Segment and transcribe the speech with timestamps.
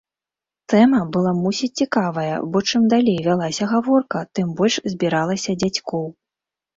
[0.71, 6.09] Тэма была мусіць цікавая, бо чым далей вялася гаворка, тым больш збіралася дзядзькоў.